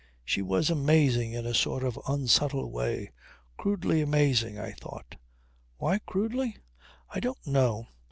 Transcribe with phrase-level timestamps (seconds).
[0.25, 3.11] She was amazing in a sort of unsubtle way;
[3.55, 5.15] crudely amazing I thought.
[5.77, 6.57] Why crudely?
[7.11, 7.87] I don't know.